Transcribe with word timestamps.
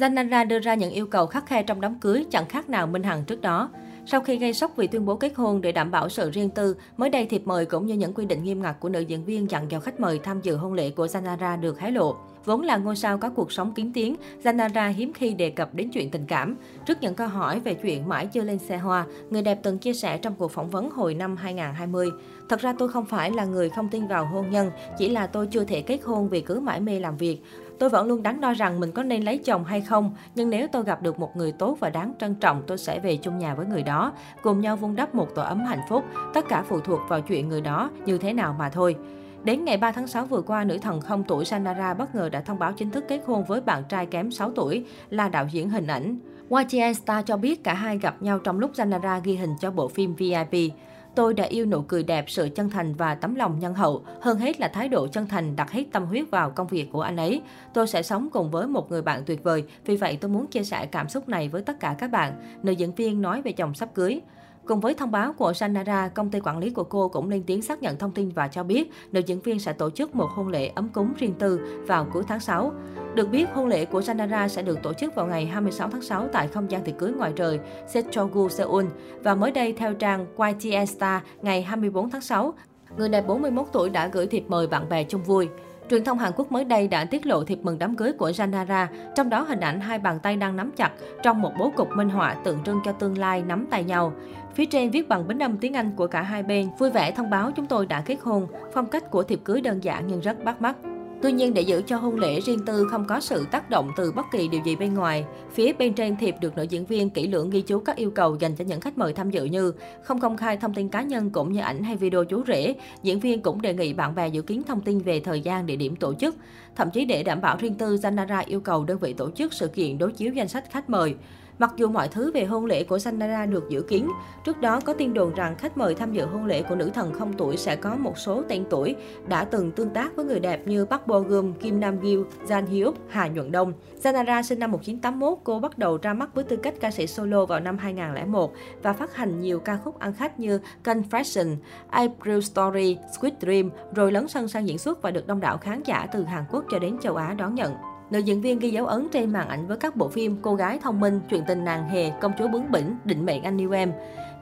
Zanara 0.00 0.48
đưa 0.48 0.58
ra 0.58 0.74
những 0.74 0.90
yêu 0.90 1.06
cầu 1.06 1.26
khắc 1.26 1.46
khe 1.46 1.62
trong 1.62 1.80
đám 1.80 1.94
cưới 2.00 2.24
chẳng 2.30 2.48
khác 2.48 2.70
nào 2.70 2.86
Minh 2.86 3.02
Hằng 3.02 3.24
trước 3.24 3.40
đó. 3.40 3.70
Sau 4.06 4.20
khi 4.20 4.36
gây 4.36 4.52
sốc 4.52 4.72
vì 4.76 4.86
tuyên 4.86 5.04
bố 5.06 5.16
kết 5.16 5.32
hôn 5.36 5.60
để 5.60 5.72
đảm 5.72 5.90
bảo 5.90 6.08
sự 6.08 6.30
riêng 6.30 6.50
tư, 6.50 6.76
mới 6.96 7.10
đây 7.10 7.26
thiệp 7.26 7.42
mời 7.44 7.66
cũng 7.66 7.86
như 7.86 7.94
những 7.94 8.14
quy 8.14 8.26
định 8.26 8.42
nghiêm 8.42 8.62
ngặt 8.62 8.80
của 8.80 8.88
nữ 8.88 9.00
diễn 9.00 9.24
viên 9.24 9.50
dặn 9.50 9.70
dò 9.70 9.80
khách 9.80 10.00
mời 10.00 10.18
tham 10.18 10.40
dự 10.42 10.56
hôn 10.56 10.72
lễ 10.72 10.90
của 10.90 11.06
Zanara 11.06 11.60
được 11.60 11.80
hé 11.80 11.90
lộ. 11.90 12.16
Vốn 12.44 12.62
là 12.62 12.76
ngôi 12.76 12.96
sao 12.96 13.18
có 13.18 13.30
cuộc 13.30 13.52
sống 13.52 13.72
kín 13.74 13.92
tiếng, 13.94 14.16
Zanara 14.42 14.92
hiếm 14.92 15.12
khi 15.12 15.34
đề 15.34 15.50
cập 15.50 15.74
đến 15.74 15.90
chuyện 15.90 16.10
tình 16.10 16.26
cảm. 16.26 16.56
Trước 16.86 16.98
những 17.00 17.14
câu 17.14 17.28
hỏi 17.28 17.60
về 17.60 17.74
chuyện 17.74 18.08
mãi 18.08 18.26
chưa 18.26 18.42
lên 18.42 18.58
xe 18.58 18.76
hoa, 18.76 19.06
người 19.30 19.42
đẹp 19.42 19.58
từng 19.62 19.78
chia 19.78 19.92
sẻ 19.92 20.18
trong 20.18 20.34
cuộc 20.34 20.50
phỏng 20.50 20.70
vấn 20.70 20.90
hồi 20.90 21.14
năm 21.14 21.36
2020. 21.36 22.10
Thật 22.48 22.60
ra 22.60 22.74
tôi 22.78 22.88
không 22.88 23.04
phải 23.04 23.30
là 23.30 23.44
người 23.44 23.68
không 23.68 23.88
tin 23.88 24.06
vào 24.06 24.26
hôn 24.26 24.50
nhân, 24.50 24.70
chỉ 24.98 25.08
là 25.08 25.26
tôi 25.26 25.46
chưa 25.46 25.64
thể 25.64 25.82
kết 25.82 25.98
hôn 26.04 26.28
vì 26.28 26.40
cứ 26.40 26.60
mãi 26.60 26.80
mê 26.80 27.00
làm 27.00 27.16
việc. 27.16 27.42
Tôi 27.80 27.88
vẫn 27.88 28.08
luôn 28.08 28.22
đắn 28.22 28.40
đo 28.40 28.52
rằng 28.52 28.80
mình 28.80 28.92
có 28.92 29.02
nên 29.02 29.22
lấy 29.22 29.38
chồng 29.38 29.64
hay 29.64 29.80
không, 29.80 30.14
nhưng 30.34 30.50
nếu 30.50 30.66
tôi 30.72 30.84
gặp 30.84 31.02
được 31.02 31.18
một 31.18 31.36
người 31.36 31.52
tốt 31.52 31.76
và 31.80 31.90
đáng 31.90 32.12
trân 32.18 32.34
trọng, 32.34 32.62
tôi 32.66 32.78
sẽ 32.78 33.00
về 33.00 33.16
chung 33.16 33.38
nhà 33.38 33.54
với 33.54 33.66
người 33.66 33.82
đó, 33.82 34.12
cùng 34.42 34.60
nhau 34.60 34.76
vun 34.76 34.96
đắp 34.96 35.14
một 35.14 35.34
tổ 35.34 35.42
ấm 35.42 35.64
hạnh 35.64 35.80
phúc. 35.88 36.04
Tất 36.34 36.48
cả 36.48 36.64
phụ 36.68 36.80
thuộc 36.80 37.00
vào 37.08 37.20
chuyện 37.20 37.48
người 37.48 37.60
đó 37.60 37.90
như 38.06 38.18
thế 38.18 38.32
nào 38.32 38.56
mà 38.58 38.68
thôi. 38.68 38.96
Đến 39.44 39.64
ngày 39.64 39.76
3 39.76 39.92
tháng 39.92 40.06
6 40.06 40.26
vừa 40.26 40.42
qua, 40.42 40.64
nữ 40.64 40.78
thần 40.78 41.00
không 41.00 41.24
tuổi 41.24 41.44
Sanara 41.44 41.94
bất 41.94 42.14
ngờ 42.14 42.28
đã 42.28 42.40
thông 42.40 42.58
báo 42.58 42.72
chính 42.72 42.90
thức 42.90 43.04
kết 43.08 43.20
hôn 43.26 43.44
với 43.44 43.60
bạn 43.60 43.82
trai 43.88 44.06
kém 44.06 44.30
6 44.30 44.50
tuổi 44.50 44.84
là 45.10 45.28
đạo 45.28 45.46
diễn 45.50 45.70
hình 45.70 45.86
ảnh. 45.86 46.18
YGN 46.50 46.94
Star 46.94 47.24
cho 47.26 47.36
biết 47.36 47.64
cả 47.64 47.74
hai 47.74 47.98
gặp 47.98 48.22
nhau 48.22 48.38
trong 48.38 48.58
lúc 48.58 48.70
Sanara 48.74 49.18
ghi 49.18 49.36
hình 49.36 49.54
cho 49.60 49.70
bộ 49.70 49.88
phim 49.88 50.14
VIP. 50.14 50.72
Tôi 51.14 51.34
đã 51.34 51.44
yêu 51.44 51.66
nụ 51.66 51.82
cười 51.82 52.02
đẹp, 52.02 52.24
sự 52.28 52.48
chân 52.54 52.70
thành 52.70 52.94
và 52.94 53.14
tấm 53.14 53.34
lòng 53.34 53.58
nhân 53.58 53.74
hậu. 53.74 54.04
Hơn 54.20 54.38
hết 54.38 54.60
là 54.60 54.68
thái 54.68 54.88
độ 54.88 55.06
chân 55.06 55.26
thành 55.26 55.56
đặt 55.56 55.70
hết 55.70 55.84
tâm 55.92 56.04
huyết 56.04 56.30
vào 56.30 56.50
công 56.50 56.66
việc 56.66 56.88
của 56.92 57.00
anh 57.00 57.16
ấy. 57.16 57.42
Tôi 57.74 57.86
sẽ 57.86 58.02
sống 58.02 58.28
cùng 58.32 58.50
với 58.50 58.66
một 58.66 58.90
người 58.90 59.02
bạn 59.02 59.22
tuyệt 59.26 59.42
vời, 59.42 59.64
vì 59.84 59.96
vậy 59.96 60.18
tôi 60.20 60.30
muốn 60.30 60.46
chia 60.46 60.64
sẻ 60.64 60.86
cảm 60.86 61.08
xúc 61.08 61.28
này 61.28 61.48
với 61.48 61.62
tất 61.62 61.80
cả 61.80 61.94
các 61.98 62.10
bạn. 62.10 62.32
Nữ 62.62 62.72
diễn 62.72 62.94
viên 62.94 63.22
nói 63.22 63.42
về 63.42 63.52
chồng 63.52 63.74
sắp 63.74 63.94
cưới. 63.94 64.20
Cùng 64.66 64.80
với 64.80 64.94
thông 64.94 65.10
báo 65.10 65.32
của 65.32 65.52
Sanara, 65.52 66.08
công 66.08 66.30
ty 66.30 66.40
quản 66.40 66.58
lý 66.58 66.70
của 66.70 66.84
cô 66.84 67.08
cũng 67.08 67.30
lên 67.30 67.42
tiếng 67.46 67.62
xác 67.62 67.82
nhận 67.82 67.98
thông 67.98 68.12
tin 68.12 68.28
và 68.28 68.48
cho 68.48 68.62
biết 68.62 68.92
nữ 69.12 69.20
diễn 69.26 69.40
viên 69.40 69.58
sẽ 69.58 69.72
tổ 69.72 69.90
chức 69.90 70.14
một 70.14 70.30
hôn 70.30 70.48
lễ 70.48 70.66
ấm 70.74 70.88
cúng 70.88 71.12
riêng 71.18 71.34
tư 71.38 71.60
vào 71.86 72.06
cuối 72.12 72.22
tháng 72.28 72.40
6. 72.40 72.72
Được 73.14 73.30
biết, 73.30 73.48
hôn 73.54 73.66
lễ 73.66 73.84
của 73.84 74.00
Sanara 74.00 74.48
sẽ 74.48 74.62
được 74.62 74.82
tổ 74.82 74.92
chức 74.92 75.14
vào 75.14 75.26
ngày 75.26 75.46
26 75.46 75.90
tháng 75.90 76.02
6 76.02 76.28
tại 76.32 76.48
không 76.48 76.70
gian 76.70 76.82
tiệc 76.82 76.98
cưới 76.98 77.12
ngoài 77.12 77.32
trời 77.36 77.60
Sechogu, 77.88 78.48
Seoul. 78.48 78.84
Và 79.22 79.34
mới 79.34 79.50
đây, 79.50 79.72
theo 79.72 79.94
trang 79.94 80.26
YTN 80.38 80.86
Star, 80.86 81.22
ngày 81.42 81.62
24 81.62 82.10
tháng 82.10 82.20
6, 82.20 82.54
người 82.96 83.08
đẹp 83.08 83.26
41 83.26 83.66
tuổi 83.72 83.90
đã 83.90 84.08
gửi 84.08 84.26
thiệp 84.26 84.44
mời 84.48 84.66
bạn 84.66 84.88
bè 84.88 85.04
chung 85.04 85.22
vui. 85.22 85.48
Truyền 85.90 86.04
thông 86.04 86.18
Hàn 86.18 86.32
Quốc 86.36 86.52
mới 86.52 86.64
đây 86.64 86.88
đã 86.88 87.04
tiết 87.04 87.26
lộ 87.26 87.44
thiệp 87.44 87.58
mừng 87.62 87.78
đám 87.78 87.96
cưới 87.96 88.12
của 88.12 88.30
Janara, 88.30 88.86
trong 89.14 89.30
đó 89.30 89.42
hình 89.42 89.60
ảnh 89.60 89.80
hai 89.80 89.98
bàn 89.98 90.18
tay 90.22 90.36
đang 90.36 90.56
nắm 90.56 90.70
chặt 90.76 90.90
trong 91.22 91.42
một 91.42 91.52
bố 91.58 91.72
cục 91.76 91.88
minh 91.96 92.08
họa 92.08 92.34
tượng 92.34 92.58
trưng 92.64 92.80
cho 92.84 92.92
tương 92.92 93.18
lai 93.18 93.42
nắm 93.42 93.66
tay 93.70 93.84
nhau. 93.84 94.12
Phía 94.54 94.66
trên 94.66 94.90
viết 94.90 95.08
bằng 95.08 95.28
bính 95.28 95.38
âm 95.38 95.56
tiếng 95.56 95.74
Anh 95.74 95.92
của 95.96 96.06
cả 96.06 96.22
hai 96.22 96.42
bên, 96.42 96.68
vui 96.78 96.90
vẻ 96.90 97.10
thông 97.10 97.30
báo 97.30 97.50
chúng 97.56 97.66
tôi 97.66 97.86
đã 97.86 98.00
kết 98.00 98.16
hôn. 98.22 98.46
Phong 98.74 98.86
cách 98.86 99.10
của 99.10 99.22
thiệp 99.22 99.40
cưới 99.44 99.60
đơn 99.60 99.84
giản 99.84 100.06
nhưng 100.06 100.20
rất 100.20 100.44
bắt 100.44 100.62
mắt. 100.62 100.76
Tuy 101.22 101.32
nhiên, 101.32 101.54
để 101.54 101.62
giữ 101.62 101.82
cho 101.86 101.96
hôn 101.96 102.16
lễ 102.16 102.40
riêng 102.40 102.64
tư 102.66 102.86
không 102.90 103.04
có 103.04 103.20
sự 103.20 103.46
tác 103.50 103.70
động 103.70 103.90
từ 103.96 104.12
bất 104.12 104.26
kỳ 104.32 104.48
điều 104.48 104.60
gì 104.64 104.76
bên 104.76 104.94
ngoài, 104.94 105.24
phía 105.52 105.72
bên 105.72 105.94
trên 105.94 106.16
thiệp 106.16 106.34
được 106.40 106.56
nữ 106.56 106.62
diễn 106.62 106.86
viên 106.86 107.10
kỹ 107.10 107.28
lưỡng 107.28 107.50
ghi 107.50 107.60
chú 107.60 107.78
các 107.78 107.96
yêu 107.96 108.10
cầu 108.10 108.36
dành 108.40 108.56
cho 108.56 108.64
những 108.64 108.80
khách 108.80 108.98
mời 108.98 109.12
tham 109.12 109.30
dự 109.30 109.44
như 109.44 109.72
không 110.02 110.20
công 110.20 110.36
khai 110.36 110.56
thông 110.56 110.74
tin 110.74 110.88
cá 110.88 111.02
nhân 111.02 111.30
cũng 111.30 111.52
như 111.52 111.60
ảnh 111.60 111.82
hay 111.82 111.96
video 111.96 112.24
chú 112.24 112.42
rể. 112.46 112.74
Diễn 113.02 113.20
viên 113.20 113.42
cũng 113.42 113.62
đề 113.62 113.74
nghị 113.74 113.92
bạn 113.92 114.14
bè 114.14 114.28
dự 114.28 114.42
kiến 114.42 114.62
thông 114.62 114.80
tin 114.80 114.98
về 114.98 115.20
thời 115.20 115.40
gian, 115.40 115.66
địa 115.66 115.76
điểm 115.76 115.96
tổ 115.96 116.14
chức. 116.14 116.36
Thậm 116.76 116.90
chí 116.90 117.04
để 117.04 117.22
đảm 117.22 117.40
bảo 117.40 117.56
riêng 117.60 117.74
tư, 117.74 117.96
Zanara 117.96 118.42
yêu 118.46 118.60
cầu 118.60 118.84
đơn 118.84 118.98
vị 118.98 119.12
tổ 119.12 119.30
chức 119.30 119.52
sự 119.52 119.68
kiện 119.68 119.98
đối 119.98 120.12
chiếu 120.12 120.32
danh 120.32 120.48
sách 120.48 120.70
khách 120.70 120.90
mời. 120.90 121.14
Mặc 121.60 121.72
dù 121.76 121.88
mọi 121.88 122.08
thứ 122.08 122.30
về 122.34 122.44
hôn 122.44 122.66
lễ 122.66 122.84
của 122.84 122.98
Sanara 122.98 123.46
được 123.46 123.68
dự 123.68 123.82
kiến, 123.82 124.10
trước 124.44 124.60
đó 124.60 124.80
có 124.80 124.92
tin 124.92 125.14
đồn 125.14 125.34
rằng 125.34 125.56
khách 125.58 125.76
mời 125.76 125.94
tham 125.94 126.12
dự 126.12 126.24
hôn 126.24 126.46
lễ 126.46 126.62
của 126.62 126.74
nữ 126.74 126.90
thần 126.94 127.12
không 127.12 127.32
tuổi 127.32 127.56
sẽ 127.56 127.76
có 127.76 127.96
một 127.96 128.18
số 128.18 128.42
tên 128.48 128.64
tuổi 128.70 128.96
đã 129.28 129.44
từng 129.44 129.72
tương 129.72 129.90
tác 129.90 130.16
với 130.16 130.24
người 130.24 130.40
đẹp 130.40 130.66
như 130.66 130.84
Park 130.84 131.06
Bo 131.06 131.20
Gum, 131.20 131.52
Kim 131.52 131.80
Nam 131.80 132.00
Gil, 132.00 132.20
Jan 132.46 132.66
Hyuk, 132.66 132.94
Hà 133.08 133.28
Nhuận 133.28 133.52
Đông. 133.52 133.72
Sanara 134.00 134.42
sinh 134.42 134.58
năm 134.58 134.70
1981, 134.70 135.38
cô 135.44 135.58
bắt 135.58 135.78
đầu 135.78 135.98
ra 136.02 136.14
mắt 136.14 136.34
với 136.34 136.44
tư 136.44 136.56
cách 136.56 136.74
ca 136.80 136.90
sĩ 136.90 137.06
solo 137.06 137.46
vào 137.46 137.60
năm 137.60 137.78
2001 137.78 138.52
và 138.82 138.92
phát 138.92 139.16
hành 139.16 139.40
nhiều 139.40 139.58
ca 139.58 139.76
khúc 139.76 139.98
ăn 139.98 140.12
khách 140.12 140.40
như 140.40 140.60
Confession, 140.84 141.56
April 141.90 142.40
Story, 142.40 142.98
Sweet 143.20 143.32
Dream, 143.40 143.70
rồi 143.94 144.12
lấn 144.12 144.28
sân 144.28 144.48
sang 144.48 144.68
diễn 144.68 144.78
xuất 144.78 145.02
và 145.02 145.10
được 145.10 145.26
đông 145.26 145.40
đảo 145.40 145.58
khán 145.58 145.82
giả 145.82 146.06
từ 146.12 146.24
Hàn 146.24 146.44
Quốc 146.50 146.64
cho 146.70 146.78
đến 146.78 146.98
châu 147.02 147.16
Á 147.16 147.34
đón 147.34 147.54
nhận. 147.54 147.72
Nữ 148.10 148.18
diễn 148.18 148.40
viên 148.40 148.58
ghi 148.58 148.70
dấu 148.70 148.86
ấn 148.86 149.08
trên 149.12 149.32
màn 149.32 149.48
ảnh 149.48 149.66
với 149.66 149.76
các 149.76 149.96
bộ 149.96 150.08
phim 150.08 150.36
Cô 150.42 150.54
gái 150.54 150.78
thông 150.82 151.00
minh, 151.00 151.20
Chuyện 151.30 151.44
tình 151.46 151.64
nàng 151.64 151.88
hề, 151.88 152.10
Công 152.20 152.32
chúa 152.38 152.48
bướng 152.48 152.70
bỉnh, 152.70 152.96
Định 153.04 153.26
mệnh 153.26 153.42
anh 153.42 153.60
yêu 153.60 153.72
em. 153.72 153.92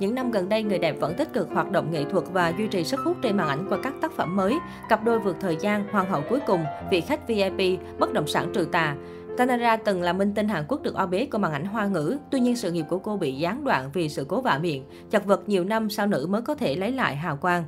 Những 0.00 0.14
năm 0.14 0.30
gần 0.30 0.48
đây, 0.48 0.62
người 0.62 0.78
đẹp 0.78 0.96
vẫn 1.00 1.14
tích 1.14 1.32
cực 1.32 1.48
hoạt 1.50 1.70
động 1.70 1.90
nghệ 1.90 2.04
thuật 2.04 2.24
và 2.32 2.52
duy 2.58 2.66
trì 2.68 2.84
sức 2.84 3.00
hút 3.04 3.16
trên 3.22 3.36
màn 3.36 3.48
ảnh 3.48 3.66
qua 3.68 3.78
các 3.82 3.94
tác 4.00 4.12
phẩm 4.12 4.36
mới, 4.36 4.58
cặp 4.88 5.04
đôi 5.04 5.18
vượt 5.18 5.36
thời 5.40 5.56
gian, 5.60 5.84
hoàng 5.90 6.10
hậu 6.10 6.22
cuối 6.28 6.40
cùng, 6.46 6.64
vị 6.90 7.00
khách 7.00 7.28
VIP, 7.28 7.80
bất 7.98 8.12
động 8.12 8.26
sản 8.26 8.50
trừ 8.54 8.68
tà. 8.72 8.96
Tanara 9.36 9.76
từng 9.76 10.02
là 10.02 10.12
minh 10.12 10.34
tinh 10.34 10.48
Hàn 10.48 10.64
Quốc 10.68 10.82
được 10.82 10.94
o 10.94 11.06
bế 11.06 11.26
của 11.26 11.38
màn 11.38 11.52
ảnh 11.52 11.64
hoa 11.64 11.86
ngữ, 11.86 12.18
tuy 12.30 12.40
nhiên 12.40 12.56
sự 12.56 12.72
nghiệp 12.72 12.84
của 12.88 12.98
cô 12.98 13.16
bị 13.16 13.32
gián 13.32 13.64
đoạn 13.64 13.90
vì 13.92 14.08
sự 14.08 14.24
cố 14.28 14.40
vạ 14.40 14.58
miệng, 14.58 14.84
chật 15.10 15.24
vật 15.26 15.48
nhiều 15.48 15.64
năm 15.64 15.90
sau 15.90 16.06
nữ 16.06 16.26
mới 16.30 16.42
có 16.42 16.54
thể 16.54 16.76
lấy 16.76 16.92
lại 16.92 17.16
hào 17.16 17.36
quang. 17.36 17.64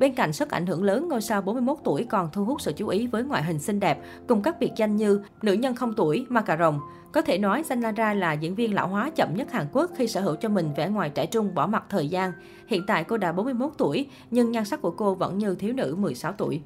Bên 0.00 0.14
cạnh 0.14 0.32
sức 0.32 0.50
ảnh 0.50 0.66
hưởng 0.66 0.84
lớn, 0.84 1.08
ngôi 1.08 1.20
sao 1.20 1.42
41 1.42 1.78
tuổi 1.84 2.04
còn 2.04 2.28
thu 2.32 2.44
hút 2.44 2.60
sự 2.60 2.72
chú 2.76 2.88
ý 2.88 3.06
với 3.06 3.22
ngoại 3.24 3.42
hình 3.42 3.58
xinh 3.58 3.80
đẹp, 3.80 3.98
cùng 4.28 4.42
các 4.42 4.60
biệt 4.60 4.72
danh 4.76 4.96
như 4.96 5.20
nữ 5.42 5.52
nhân 5.52 5.74
không 5.74 5.94
tuổi, 5.96 6.26
ma 6.28 6.42
cà 6.42 6.56
rồng. 6.56 6.80
Có 7.12 7.22
thể 7.22 7.38
nói 7.38 7.62
Sanara 7.62 8.14
là 8.14 8.32
diễn 8.32 8.54
viên 8.54 8.74
lão 8.74 8.88
hóa 8.88 9.10
chậm 9.16 9.36
nhất 9.36 9.52
Hàn 9.52 9.66
Quốc 9.72 9.90
khi 9.96 10.06
sở 10.06 10.20
hữu 10.20 10.36
cho 10.36 10.48
mình 10.48 10.70
vẻ 10.76 10.88
ngoài 10.88 11.10
trẻ 11.10 11.26
trung 11.26 11.54
bỏ 11.54 11.66
mặt 11.66 11.84
thời 11.88 12.08
gian. 12.08 12.32
Hiện 12.66 12.86
tại 12.86 13.04
cô 13.04 13.16
đã 13.16 13.32
41 13.32 13.72
tuổi, 13.78 14.06
nhưng 14.30 14.50
nhan 14.50 14.64
sắc 14.64 14.82
của 14.82 14.90
cô 14.90 15.14
vẫn 15.14 15.38
như 15.38 15.54
thiếu 15.54 15.72
nữ 15.72 15.96
16 15.98 16.32
tuổi. 16.32 16.60